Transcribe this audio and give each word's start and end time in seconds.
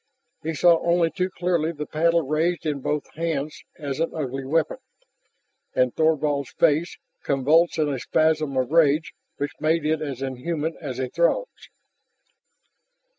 He 0.41 0.55
saw 0.55 0.79
only 0.81 1.11
too 1.11 1.29
clearly 1.29 1.71
the 1.71 1.85
paddle 1.85 2.23
raised 2.23 2.65
in 2.65 2.79
both 2.79 3.13
hands 3.13 3.61
as 3.77 3.99
an 3.99 4.11
ugly 4.15 4.43
weapon, 4.43 4.77
and 5.75 5.93
Thorvald's 5.95 6.49
face, 6.53 6.97
convulsed 7.23 7.77
in 7.77 7.87
a 7.87 7.99
spasm 7.99 8.57
of 8.57 8.71
rage 8.71 9.13
which 9.37 9.51
made 9.59 9.85
it 9.85 10.01
as 10.01 10.23
inhuman 10.23 10.75
as 10.81 10.97
a 10.97 11.07
Throg's. 11.07 11.69